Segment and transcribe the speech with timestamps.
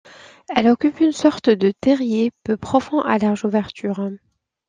[0.55, 4.09] Elle occupe une sorte de terrier peu profond à large ouverture.